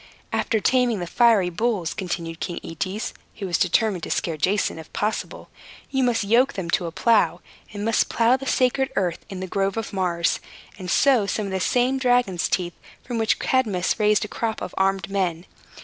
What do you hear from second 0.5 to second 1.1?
taming the